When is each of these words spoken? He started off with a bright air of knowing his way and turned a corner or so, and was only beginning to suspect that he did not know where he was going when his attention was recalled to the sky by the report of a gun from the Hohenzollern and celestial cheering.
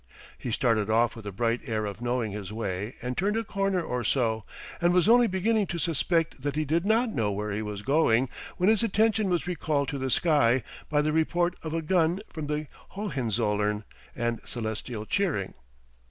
He 0.35 0.49
started 0.51 0.89
off 0.89 1.15
with 1.15 1.27
a 1.27 1.31
bright 1.31 1.61
air 1.67 1.85
of 1.85 2.01
knowing 2.01 2.31
his 2.31 2.51
way 2.51 2.95
and 3.03 3.15
turned 3.15 3.37
a 3.37 3.43
corner 3.43 3.83
or 3.83 4.03
so, 4.03 4.45
and 4.81 4.95
was 4.95 5.07
only 5.07 5.27
beginning 5.27 5.67
to 5.67 5.77
suspect 5.77 6.41
that 6.41 6.55
he 6.55 6.65
did 6.65 6.87
not 6.87 7.11
know 7.11 7.31
where 7.31 7.51
he 7.51 7.61
was 7.61 7.83
going 7.83 8.27
when 8.57 8.67
his 8.67 8.81
attention 8.81 9.29
was 9.29 9.45
recalled 9.45 9.89
to 9.89 9.99
the 9.99 10.09
sky 10.09 10.63
by 10.89 11.03
the 11.03 11.13
report 11.13 11.55
of 11.61 11.75
a 11.75 11.83
gun 11.83 12.19
from 12.33 12.47
the 12.47 12.65
Hohenzollern 12.95 13.83
and 14.15 14.41
celestial 14.43 15.05
cheering. 15.05 15.53